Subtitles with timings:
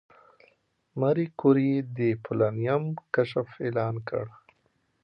[0.99, 4.25] ماري کوري د پولونیم کشف اعلان کړ.